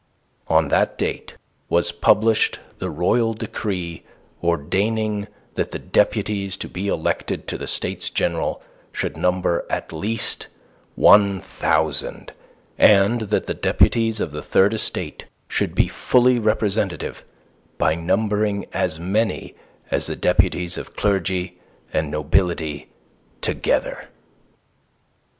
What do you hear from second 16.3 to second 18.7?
representative by numbering